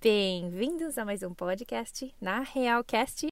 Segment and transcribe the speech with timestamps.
[0.00, 3.26] Bem-vindos a mais um podcast na Realcast.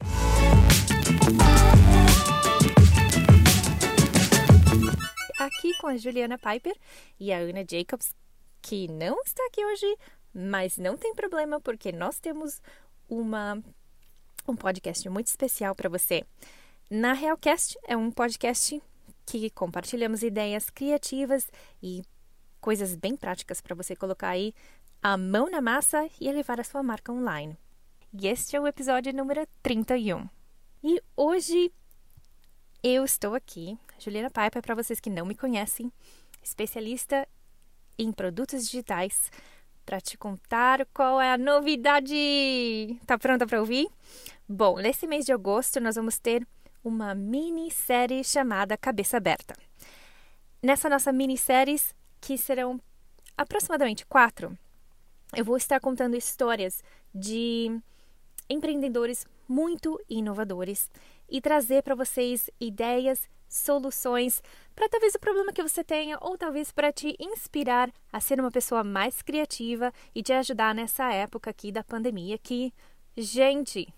[5.38, 6.76] Aqui com a Juliana Piper
[7.20, 8.16] e a Ana Jacobs,
[8.60, 9.96] que não está aqui hoje,
[10.34, 12.60] mas não tem problema porque nós temos
[13.08, 13.62] uma
[14.48, 16.24] um podcast muito especial para você.
[16.90, 18.82] Na Realcast é um podcast
[19.24, 21.48] que compartilhamos ideias criativas
[21.80, 22.02] e
[22.60, 24.52] coisas bem práticas para você colocar aí
[25.02, 27.56] a mão na massa e elevar a sua marca online.
[28.12, 30.28] E este é o episódio número 31.
[30.82, 31.72] E hoje
[32.82, 35.92] eu estou aqui, Juliana Paipa, para vocês que não me conhecem,
[36.42, 37.26] especialista
[37.98, 39.30] em produtos digitais,
[39.84, 42.98] para te contar qual é a novidade.
[43.06, 43.88] Tá pronta para ouvir?
[44.48, 46.46] Bom, nesse mês de agosto nós vamos ter
[46.82, 49.54] uma minissérie chamada Cabeça Aberta.
[50.62, 51.80] Nessa nossa minissérie,
[52.20, 52.80] que serão
[53.36, 54.56] aproximadamente quatro,
[55.34, 56.82] eu vou estar contando histórias
[57.14, 57.80] de
[58.48, 60.90] empreendedores muito inovadores
[61.28, 64.42] e trazer para vocês ideias, soluções
[64.74, 68.50] para talvez o problema que você tenha ou talvez para te inspirar a ser uma
[68.50, 72.72] pessoa mais criativa e te ajudar nessa época aqui da pandemia que,
[73.16, 73.88] gente,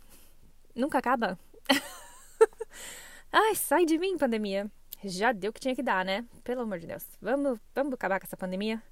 [0.75, 1.39] nunca acaba.
[3.33, 4.71] Ai, sai de mim, pandemia.
[5.05, 6.25] Já deu o que tinha que dar, né?
[6.43, 7.05] Pelo amor de Deus.
[7.21, 8.83] Vamos, vamos acabar com essa pandemia?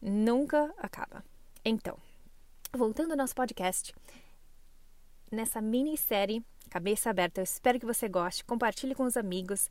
[0.00, 1.24] Nunca acaba.
[1.64, 1.96] Então,
[2.72, 3.94] voltando ao nosso podcast,
[5.30, 8.44] nessa minissérie Cabeça Aberta, eu espero que você goste.
[8.44, 9.70] Compartilhe com os amigos.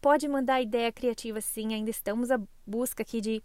[0.00, 1.74] Pode mandar ideia criativa, sim.
[1.74, 3.42] Ainda estamos à busca aqui de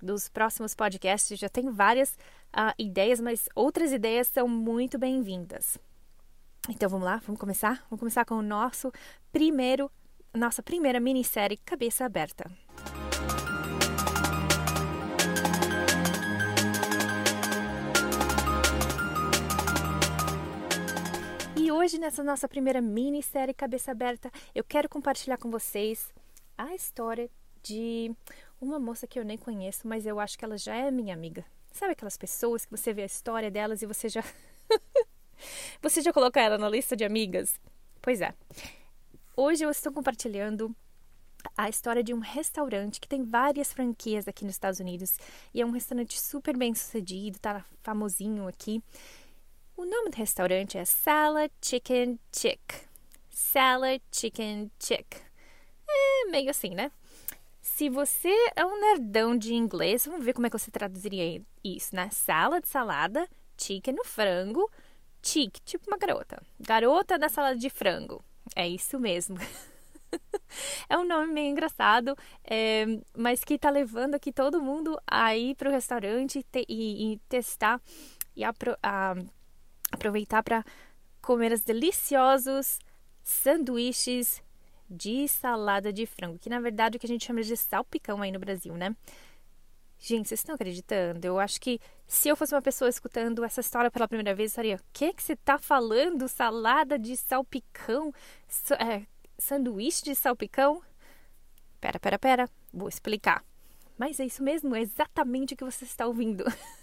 [0.00, 1.38] dos próximos podcasts.
[1.38, 2.10] Já tem várias
[2.54, 5.78] uh, ideias, mas outras ideias são muito bem-vindas.
[6.68, 7.84] Então vamos lá, vamos começar?
[7.90, 8.92] Vamos começar com o nosso
[9.32, 9.90] primeiro,
[10.34, 12.50] nossa primeira minissérie Cabeça Aberta.
[21.88, 26.12] Hoje, nessa nossa primeira minissérie Cabeça Aberta, eu quero compartilhar com vocês
[26.58, 27.30] a história
[27.62, 28.14] de
[28.60, 31.46] uma moça que eu nem conheço, mas eu acho que ela já é minha amiga.
[31.72, 34.22] Sabe aquelas pessoas que você vê a história delas e você já
[35.80, 37.58] Você já colocou ela na lista de amigas?
[38.02, 38.34] Pois é.
[39.34, 40.76] Hoje eu estou compartilhando
[41.56, 45.16] a história de um restaurante que tem várias franquias aqui nos Estados Unidos
[45.54, 48.82] e é um restaurante super bem sucedido, tá famosinho aqui.
[49.78, 52.60] O nome do restaurante é Salad Chicken Chick.
[53.30, 55.06] Salad Chicken Chick.
[55.88, 56.90] É meio assim, né?
[57.62, 61.94] Se você é um nerdão de inglês, vamos ver como é que você traduziria isso,
[61.94, 62.10] né?
[62.10, 64.68] Salad, salada, chicken no frango,
[65.22, 66.42] chick, tipo uma garota.
[66.58, 68.20] Garota da salada de frango.
[68.56, 69.36] É isso mesmo.
[70.90, 72.84] é um nome meio engraçado, é,
[73.16, 77.80] mas que tá levando aqui todo mundo a ir pro restaurante te, e, e, testar
[78.34, 79.14] e apro, a,
[79.98, 80.64] aproveitar para
[81.20, 82.78] comer os deliciosos
[83.22, 84.42] sanduíches
[84.88, 88.22] de salada de frango, que na verdade é o que a gente chama de salpicão
[88.22, 88.96] aí no Brasil, né?
[89.98, 91.26] Gente, vocês estão acreditando?
[91.26, 94.52] Eu acho que se eu fosse uma pessoa escutando essa história pela primeira vez, eu
[94.52, 96.28] estaria: o que, que você está falando?
[96.28, 98.14] Salada de salpicão?
[98.78, 99.02] é,
[99.36, 100.80] sanduíche de salpicão?
[101.80, 103.44] Pera, pera, pera, vou explicar.
[103.98, 106.44] Mas é isso mesmo, é exatamente o que você está ouvindo.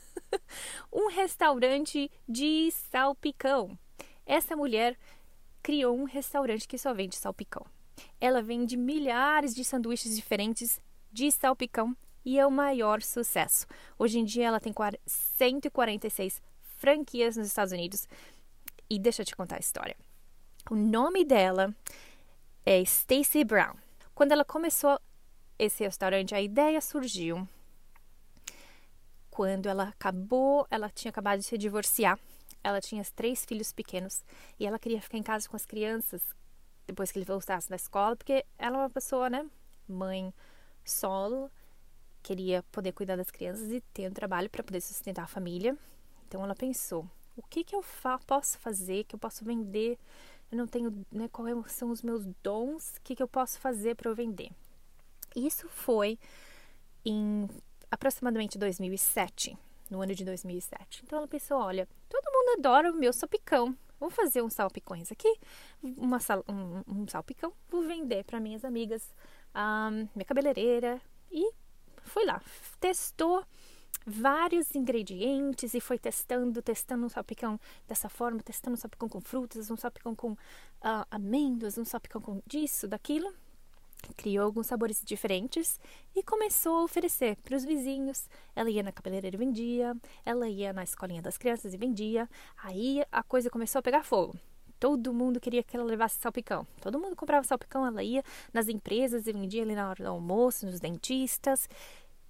[0.92, 3.78] um restaurante de salpicão.
[4.26, 4.98] Essa mulher
[5.62, 7.66] criou um restaurante que só vende salpicão.
[8.20, 10.80] Ela vende milhares de sanduíches diferentes
[11.12, 13.68] de salpicão e é o maior sucesso.
[13.98, 14.74] Hoje em dia ela tem
[15.06, 16.42] 146
[16.78, 18.08] franquias nos Estados Unidos.
[18.90, 19.96] E deixa eu te contar a história.
[20.70, 21.74] O nome dela
[22.66, 23.76] é Stacy Brown.
[24.14, 25.00] Quando ela começou
[25.58, 27.48] esse restaurante, a ideia surgiu
[29.36, 32.18] quando ela acabou, ela tinha acabado de se divorciar.
[32.64, 34.24] Ela tinha três filhos pequenos
[34.58, 36.22] e ela queria ficar em casa com as crianças
[36.88, 39.46] depois que ele voltasse da escola, porque ela é uma pessoa, né,
[39.90, 40.34] mãe
[40.86, 41.52] solo
[42.24, 45.78] queria poder cuidar das crianças e ter um trabalho para poder sustentar a família.
[46.26, 50.00] Então ela pensou: o que, que eu fa posso fazer, que eu posso vender?
[50.50, 53.96] Eu não tenho, né, quais são os meus dons, o que, que eu posso fazer
[53.96, 54.50] para eu vender?
[55.36, 56.18] Isso foi
[57.04, 57.50] em
[57.96, 59.58] aproximadamente 2007,
[59.90, 61.02] no ano de 2007.
[61.04, 63.76] Então ela pensou: olha, todo mundo adora o meu salpicão.
[63.98, 65.40] Vou fazer uns salpicões aqui,
[65.82, 69.16] uma sal, um, um salpicão, vou vender para minhas amigas,
[69.56, 71.02] um, minha cabeleireira
[71.32, 71.50] e
[72.04, 72.42] foi lá,
[72.80, 73.44] testou
[74.06, 79.72] vários ingredientes e foi testando, testando um salpicão dessa forma, testando um salpicão com frutas,
[79.72, 80.38] um salpicão com uh,
[81.10, 83.34] amêndoas, um salpicão com disso, daquilo.
[84.16, 85.80] Criou alguns sabores diferentes
[86.16, 88.30] e começou a oferecer para os vizinhos.
[88.56, 89.96] Ela ia na cabeleireira e vendia,
[90.26, 92.30] ela ia na escolinha das crianças e vendia.
[92.58, 94.38] Aí a coisa começou a pegar fogo.
[94.80, 96.68] Todo mundo queria que ela levasse salpicão.
[96.82, 100.66] Todo mundo comprava salpicão, ela ia nas empresas e vendia ali na hora do almoço,
[100.66, 101.70] nos dentistas.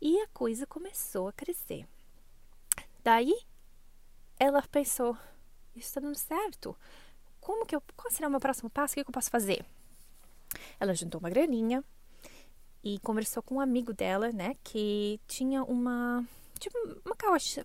[0.02, 1.88] E a coisa começou a crescer.
[3.04, 3.36] Daí
[4.40, 5.18] ela pensou:
[5.76, 6.76] isso está dando certo.
[7.40, 7.82] Como que eu.
[7.96, 8.94] Qual será o meu próximo passo?
[8.94, 9.66] O que eu posso fazer?
[10.80, 11.84] Ela juntou uma graninha
[12.84, 16.24] e conversou com um amigo dela, né, que tinha uma
[16.60, 17.16] tipo uma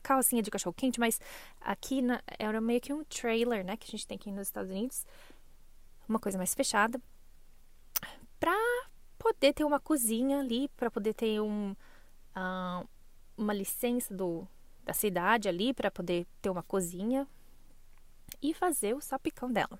[0.03, 1.21] carrocinha de cachorro quente, mas
[1.61, 4.71] aqui na, era meio que um trailer, né, que a gente tem aqui nos Estados
[4.71, 5.05] Unidos,
[6.09, 7.01] uma coisa mais fechada,
[8.39, 8.57] para
[9.19, 11.73] poder ter uma cozinha ali, para poder ter um
[12.35, 12.89] uh,
[13.37, 14.49] uma licença do
[14.85, 17.29] da cidade ali para poder ter uma cozinha
[18.43, 19.79] e fazer o salpicão dela.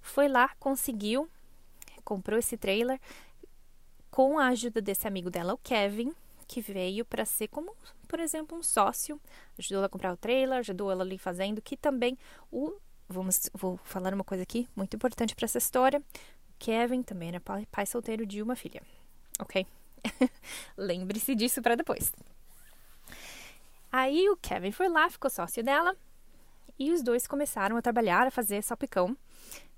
[0.00, 1.28] Foi lá, conseguiu
[2.04, 3.00] comprou esse trailer
[4.10, 6.12] com a ajuda desse amigo dela, o Kevin,
[6.46, 7.74] que veio para ser como,
[8.06, 9.20] por exemplo, um sócio,
[9.58, 12.16] ajudou ela a comprar o trailer, ajudou ela ali fazendo, que também
[12.50, 12.72] o
[13.08, 15.98] vamos vou falar uma coisa aqui muito importante para essa história.
[15.98, 18.82] O Kevin também era pai, pai solteiro de uma filha.
[19.40, 19.66] OK?
[20.76, 22.12] Lembre-se disso para depois.
[23.90, 25.96] Aí o Kevin foi lá, ficou sócio dela,
[26.78, 29.16] e os dois começaram a trabalhar, a fazer salpicão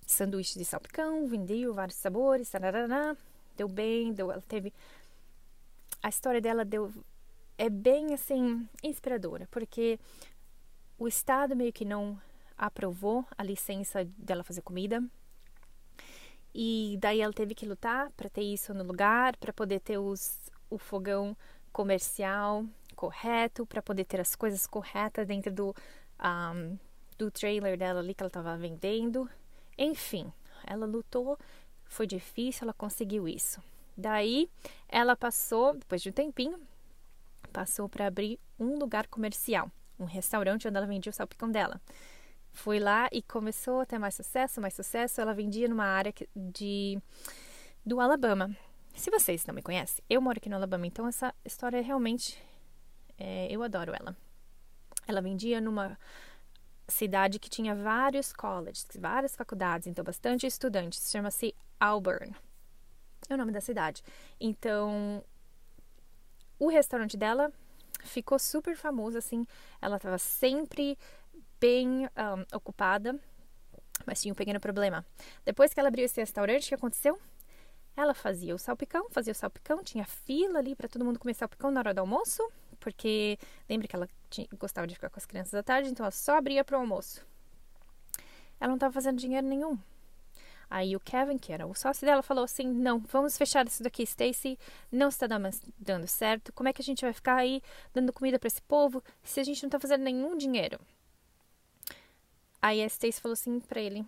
[0.06, 3.16] sanduíche de salpicão, vendiam vários sabores, tarará,
[3.56, 4.72] deu bem, deu, ela teve
[6.02, 6.92] a história dela deu
[7.58, 9.98] é bem assim inspiradora, porque
[10.98, 12.20] o estado meio que não
[12.56, 15.02] aprovou a licença dela fazer comida.
[16.54, 20.38] E daí ela teve que lutar para ter isso no lugar, para poder ter os,
[20.70, 21.36] o fogão
[21.72, 22.64] comercial
[22.94, 25.74] correto, para poder ter as coisas corretas dentro do,
[26.18, 26.78] um,
[27.18, 29.28] do trailer dela ali que ela estava vendendo.
[29.78, 30.32] Enfim,
[30.66, 31.38] ela lutou,
[31.84, 33.62] foi difícil, ela conseguiu isso.
[33.96, 34.50] Daí
[34.88, 36.60] ela passou, depois de um tempinho,
[37.52, 41.80] passou para abrir um lugar comercial, um restaurante onde ela vendia o salpicão dela.
[42.52, 45.20] Foi lá e começou a ter mais sucesso, mais sucesso.
[45.20, 46.98] Ela vendia numa área de
[47.84, 48.56] do Alabama.
[48.94, 52.42] Se vocês não me conhecem, eu moro aqui no Alabama, então essa história realmente
[53.18, 54.16] é, eu adoro ela.
[55.06, 55.98] Ela vendia numa
[56.88, 61.10] cidade que tinha vários colleges, várias faculdades, então bastante estudantes.
[61.10, 62.34] Chama-se Auburn.
[63.28, 64.02] É o nome da cidade.
[64.40, 65.24] Então,
[66.58, 67.52] o restaurante dela
[68.00, 69.46] ficou super famoso, assim.
[69.80, 70.96] Ela estava sempre
[71.60, 73.18] bem um, ocupada,
[74.06, 75.04] mas tinha um pequeno problema.
[75.44, 77.18] Depois que ela abriu esse restaurante, o que aconteceu?
[77.96, 81.70] Ela fazia o salpicão, fazia o salpicão, tinha fila ali para todo mundo comer salpicão
[81.70, 82.42] na hora do almoço
[82.76, 83.38] porque
[83.68, 86.36] lembra que ela tinha, gostava de ficar com as crianças à tarde, então ela só
[86.36, 87.26] abria para o almoço.
[88.60, 89.78] Ela não estava fazendo dinheiro nenhum.
[90.68, 94.02] Aí o Kevin, que era o sócio dela, falou assim: Não, vamos fechar isso daqui,
[94.02, 94.58] Stacy.
[94.90, 95.26] Não está
[95.78, 96.52] dando certo.
[96.52, 97.62] Como é que a gente vai ficar aí
[97.94, 100.80] dando comida para esse povo se a gente não está fazendo nenhum dinheiro?
[102.60, 104.04] Aí a Stacy falou assim para ele: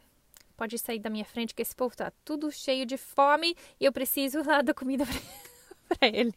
[0.57, 3.93] Pode sair da minha frente que esse povo tá tudo cheio de fome e eu
[3.93, 5.05] preciso lá da comida
[5.89, 6.35] para eles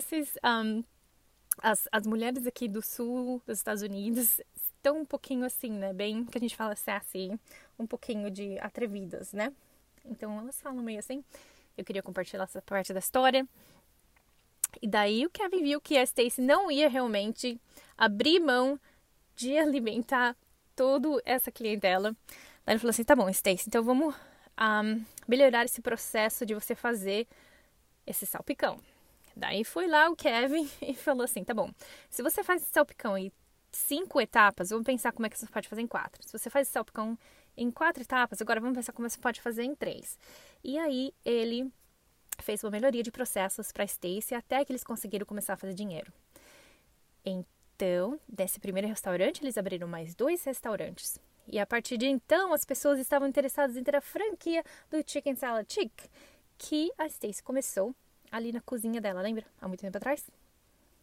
[0.00, 0.36] vocês.
[0.44, 0.84] Um,
[1.62, 5.92] as, as mulheres aqui do sul dos Estados Unidos estão um pouquinho assim, né?
[5.92, 7.30] Bem que a gente fala sassy,
[7.78, 9.52] um pouquinho de atrevidas, né?
[10.04, 11.24] Então elas falam meio assim.
[11.76, 13.46] Eu queria compartilhar essa parte da história.
[14.82, 17.60] E daí o Kevin viu que a Stacy não ia realmente
[17.96, 18.78] abrir mão
[19.36, 20.36] de alimentar
[20.74, 22.14] toda essa clientela.
[22.64, 24.14] Daí ele falou assim: tá bom, Stacy, então vamos
[24.60, 27.26] um, melhorar esse processo de você fazer
[28.06, 28.78] esse salpicão.
[29.36, 31.70] Daí foi lá o Kevin e falou assim: tá bom,
[32.08, 33.32] se você faz esse salpicão em
[33.72, 36.22] cinco etapas, vamos pensar como é que você pode fazer em quatro.
[36.22, 37.18] Se você faz esse salpicão
[37.56, 40.18] em quatro etapas, agora vamos pensar como você pode fazer em três.
[40.62, 41.70] E aí ele
[42.40, 46.12] fez uma melhoria de processos para Stacy até que eles conseguiram começar a fazer dinheiro.
[47.24, 51.18] Então, desse primeiro restaurante, eles abriram mais dois restaurantes.
[51.46, 55.34] E a partir de então, as pessoas estavam interessadas em ter a franquia do Chicken
[55.34, 55.92] Salad Chick,
[56.56, 57.94] que a Stacy começou
[58.36, 59.44] ali na cozinha dela, lembra?
[59.60, 60.28] Há muito tempo atrás?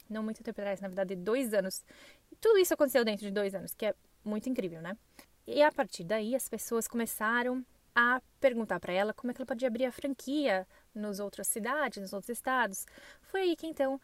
[0.10, 1.84] Não muito tempo atrás, na verdade, dois anos.
[2.40, 4.98] Tudo isso aconteceu dentro de dois anos, que é muito incrível, né?
[5.48, 9.46] E a partir daí, as pessoas começaram a perguntar para ela como é que ela
[9.46, 12.86] podia abrir a franquia nos outras cidades, nos outros estados.
[13.22, 14.00] Foi aí que então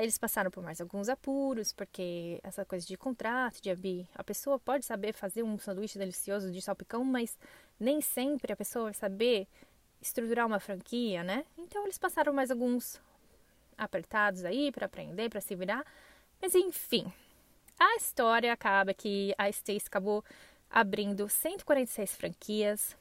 [0.00, 4.56] eles passaram por mais alguns apuros, porque essa coisa de contrato, de abrir, a pessoa
[4.58, 7.36] pode saber fazer um sanduíche delicioso de salpicão, mas
[7.80, 9.48] nem sempre a pessoa vai saber
[10.02, 11.46] estruturar uma franquia, né?
[11.56, 13.00] Então eles passaram mais alguns
[13.78, 15.84] apertados aí para aprender, para se virar.
[16.40, 17.10] Mas enfim,
[17.78, 20.24] a história acaba que a Stacy acabou
[20.68, 22.96] abrindo 146 franquias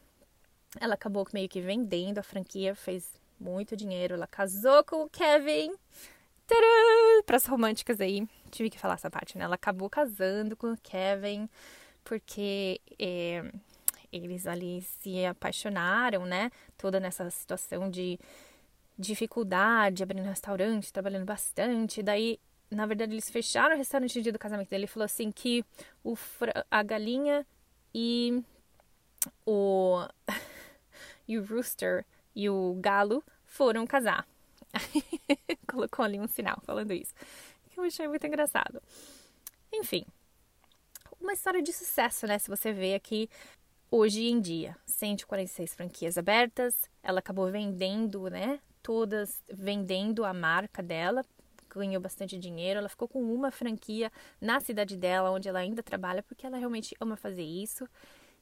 [0.79, 4.13] ela acabou meio que vendendo a franquia, fez muito dinheiro.
[4.13, 5.73] Ela casou com o Kevin.
[7.25, 9.45] Para as românticas aí, tive que falar essa parte, né?
[9.45, 11.49] Ela acabou casando com o Kevin
[12.03, 13.51] porque é,
[14.11, 16.51] eles ali se apaixonaram, né?
[16.77, 18.19] Toda nessa situação de
[18.97, 22.03] dificuldade, abrindo restaurante, trabalhando bastante.
[22.03, 22.39] Daí,
[22.69, 24.81] na verdade, eles fecharam o restaurante no dia do casamento dele.
[24.81, 25.65] Ele falou assim que
[26.03, 26.15] o,
[26.69, 27.45] a galinha
[27.93, 28.43] e
[29.45, 30.05] o,
[31.27, 34.27] e o rooster e o galo foram casar.
[35.67, 37.13] Colocou ali um sinal falando isso.
[37.69, 38.81] Que eu achei muito engraçado.
[39.73, 40.05] Enfim,
[41.19, 42.37] uma história de sucesso, né?
[42.39, 43.29] Se você vê aqui
[43.91, 48.59] hoje em dia, 146 franquias abertas, ela acabou vendendo, né?
[48.81, 51.23] Todas vendendo a marca dela,
[51.69, 52.79] ganhou bastante dinheiro.
[52.79, 56.95] Ela ficou com uma franquia na cidade dela, onde ela ainda trabalha, porque ela realmente
[56.99, 57.87] ama fazer isso.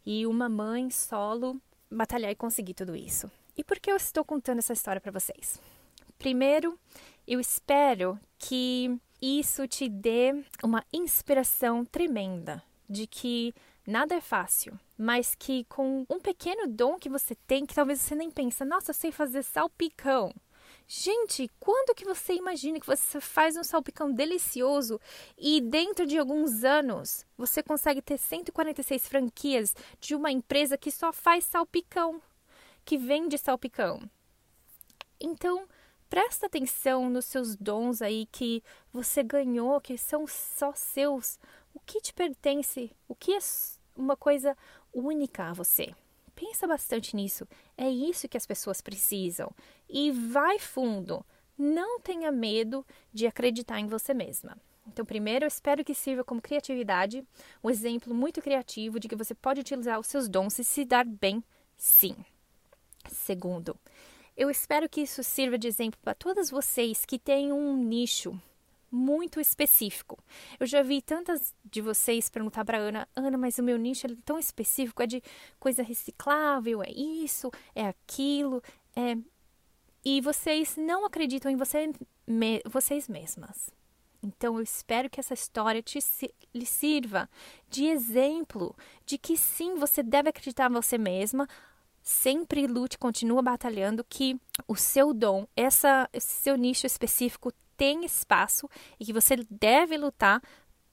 [0.06, 1.60] E uma mãe solo
[1.92, 3.30] batalhar e conseguir tudo isso.
[3.58, 5.60] E por que eu estou contando essa história para vocês?
[6.18, 6.80] Primeiro,
[7.28, 13.54] eu espero que isso te dê uma inspiração tremenda de que
[13.90, 18.16] nada é fácil, mas que com um pequeno dom que você tem, que talvez você
[18.16, 20.34] nem pensa, nossa, eu sei fazer salpicão.
[20.88, 25.00] Gente, quando que você imagina que você faz um salpicão delicioso
[25.38, 31.12] e dentro de alguns anos você consegue ter 146 franquias de uma empresa que só
[31.12, 32.22] faz salpicão?
[32.90, 34.02] que vende salpicão.
[35.20, 35.68] Então,
[36.10, 41.38] presta atenção nos seus dons aí que você ganhou, que são só seus.
[41.72, 42.92] O que te pertence?
[43.08, 43.40] O que é
[44.00, 44.58] uma coisa
[44.94, 45.94] única a você?
[46.34, 47.48] Pensa bastante nisso.
[47.78, 49.52] É isso que as pessoas precisam.
[49.90, 51.26] E vai fundo.
[51.58, 54.58] Não tenha medo de acreditar em você mesma.
[54.88, 57.24] Então, primeiro, eu espero que sirva como criatividade,
[57.64, 61.06] um exemplo muito criativo de que você pode utilizar os seus dons e se dar
[61.06, 61.44] bem,
[61.78, 62.16] sim.
[63.08, 63.78] Segundo,
[64.36, 68.40] eu espero que isso sirva de exemplo para todas vocês que têm um nicho
[68.92, 70.18] muito específico.
[70.60, 74.10] Eu já vi tantas de vocês perguntar para Ana, Ana, mas o meu nicho é
[74.26, 75.22] tão específico, é de
[75.60, 78.62] coisa reciclável, é isso, é aquilo,
[78.96, 79.18] é
[80.04, 81.92] e vocês não acreditam em você,
[82.26, 83.70] me, vocês mesmas.
[84.22, 86.00] Então eu espero que essa história te
[86.54, 87.30] lhe sirva
[87.70, 91.48] de exemplo de que sim, você deve acreditar em você mesma,
[92.02, 98.70] sempre lute, continua batalhando que o seu dom, essa, esse seu nicho específico tem espaço
[99.00, 100.42] e que você deve lutar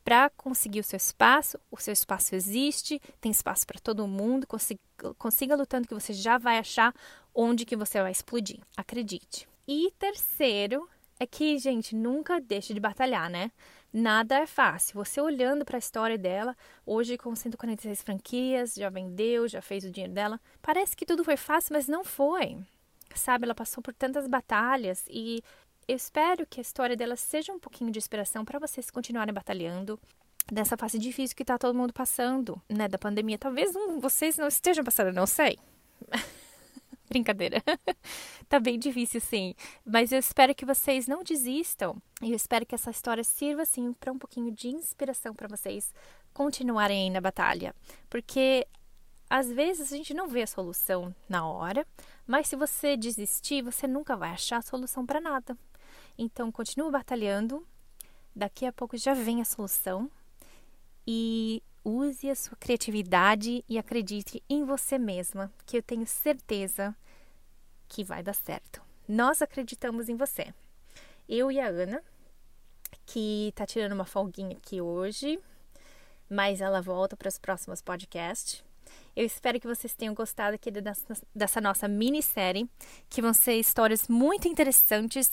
[0.05, 1.59] para conseguir o seu espaço.
[1.69, 4.47] O seu espaço existe, tem espaço para todo mundo.
[4.47, 4.81] Consiga,
[5.19, 6.95] consiga lutando que você já vai achar
[7.35, 8.61] onde que você vai explodir.
[8.76, 9.49] Acredite.
[9.66, 10.88] E terceiro
[11.19, 13.50] é que, gente, nunca deixe de batalhar, né?
[13.93, 14.95] Nada é fácil.
[14.95, 19.90] Você olhando para a história dela, hoje com 146 franquias, já vendeu, já fez o
[19.90, 22.57] dinheiro dela, parece que tudo foi fácil, mas não foi.
[23.14, 25.43] Sabe, ela passou por tantas batalhas e
[25.88, 29.99] eu espero que a história dela seja um pouquinho de inspiração para vocês continuarem batalhando
[30.50, 33.38] dessa fase difícil que está todo mundo passando, né, da pandemia.
[33.38, 35.59] Talvez vocês não estejam passando, não sei.
[37.09, 37.62] Brincadeira.
[38.49, 39.55] tá bem difícil, sim.
[39.85, 41.97] Mas eu espero que vocês não desistam.
[42.21, 45.95] E eu espero que essa história sirva, assim, para um pouquinho de inspiração para vocês
[46.35, 47.75] continuarem aí na batalha.
[48.11, 48.66] Porque
[49.31, 51.87] às vezes a gente não vê a solução na hora,
[52.26, 55.57] mas se você desistir, você nunca vai achar a solução para nada.
[56.18, 57.66] Então, continue batalhando.
[58.35, 60.11] Daqui a pouco já vem a solução.
[61.06, 66.96] E use a sua criatividade e acredite em você mesma, que eu tenho certeza
[67.88, 68.82] que vai dar certo.
[69.08, 70.52] Nós acreditamos em você.
[71.28, 72.02] Eu e a Ana,
[73.04, 75.38] que tá tirando uma folguinha aqui hoje,
[76.28, 78.64] mas ela volta para os próximos podcasts.
[79.14, 82.68] Eu espero que vocês tenham gostado aqui dessa, nossa minissérie,
[83.08, 85.30] que vão ser histórias muito interessantes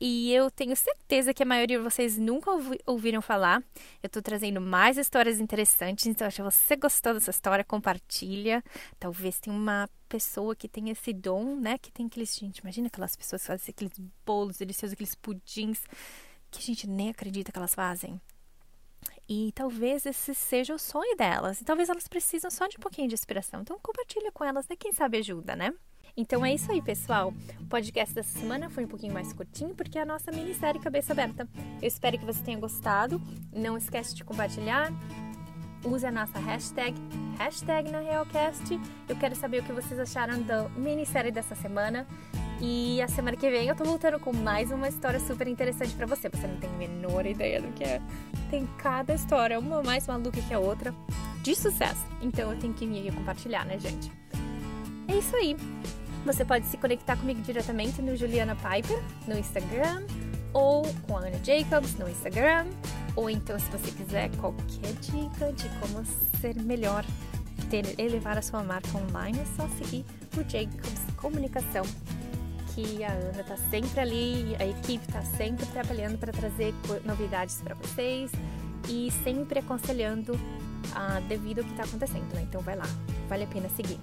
[0.00, 3.62] e eu tenho certeza que a maioria de vocês nunca ouvi, ouviram falar.
[4.02, 8.62] Eu estou trazendo mais histórias interessantes, então se você gostou dessa história, compartilha.
[8.98, 11.78] Talvez tenha uma pessoa que tem esse dom, né?
[11.78, 12.36] Que tem aqueles.
[12.36, 15.84] Gente, imagina aquelas pessoas que fazem aqueles bolos deliciosos, aqueles pudins
[16.50, 18.20] que a gente nem acredita que elas fazem.
[19.28, 21.60] E talvez esse seja o sonho delas.
[21.60, 23.62] E talvez elas precisam só de um pouquinho de inspiração.
[23.62, 24.76] Então compartilha com elas, né?
[24.76, 25.72] Quem sabe ajuda, né?
[26.16, 27.32] Então é isso aí, pessoal.
[27.60, 31.12] O podcast dessa semana foi um pouquinho mais curtinho porque é a nossa minissérie Cabeça
[31.12, 31.48] Aberta.
[31.80, 33.20] Eu espero que você tenha gostado.
[33.52, 34.92] Não esquece de compartilhar.
[35.84, 36.94] Use a nossa hashtag,
[37.38, 38.78] hashtag na Realcast.
[39.08, 42.06] Eu quero saber o que vocês acharam da minissérie dessa semana.
[42.60, 46.06] E a semana que vem eu tô voltando com mais uma história super interessante para
[46.06, 46.28] você.
[46.28, 48.00] Você não tem a menor ideia do que é.
[48.50, 50.94] Tem cada história, uma mais maluca que a outra,
[51.42, 52.06] de sucesso.
[52.20, 54.12] Então eu tenho que me compartilhar, né, gente?
[55.08, 55.56] É isso aí.
[56.24, 60.04] Você pode se conectar comigo diretamente no Juliana Piper no Instagram
[60.52, 62.66] ou com a Ana Jacobs no Instagram.
[63.16, 66.04] Ou então, se você quiser qualquer dica de como
[66.40, 67.04] ser melhor,
[67.68, 70.04] ter, elevar a sua marca online, é só seguir
[70.36, 71.84] o Jacobs Comunicação,
[72.74, 76.72] que a Ana está sempre ali, a equipe está sempre trabalhando para trazer
[77.04, 78.30] novidades para vocês
[78.88, 80.38] e sempre aconselhando
[80.94, 82.32] ah, devido ao que está acontecendo.
[82.34, 82.42] Né?
[82.42, 82.86] Então, vai lá,
[83.28, 83.98] vale a pena seguir.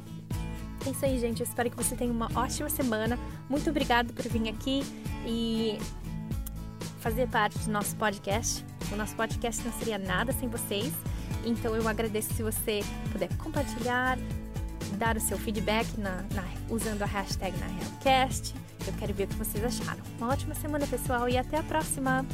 [0.85, 1.41] É isso aí, gente.
[1.41, 3.17] Eu espero que você tenha uma ótima semana.
[3.49, 4.83] Muito obrigada por vir aqui
[5.25, 5.77] e
[6.99, 8.65] fazer parte do nosso podcast.
[8.91, 10.93] O nosso podcast não seria nada sem vocês.
[11.45, 12.81] Então eu agradeço se você
[13.11, 14.17] puder compartilhar,
[14.97, 18.53] dar o seu feedback na, na, usando a hashtag na Realcast.
[18.87, 20.01] Eu quero ver o que vocês acharam.
[20.17, 22.25] Uma ótima semana, pessoal, e até a próxima!